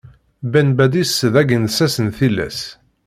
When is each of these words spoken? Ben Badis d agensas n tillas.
Ben 0.51 0.69
Badis 0.77 1.13
d 1.33 1.35
agensas 1.41 1.95
n 2.05 2.07
tillas. 2.17 2.59